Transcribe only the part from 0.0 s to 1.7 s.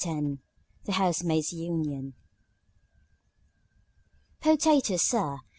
X THE HOUSEMAID'S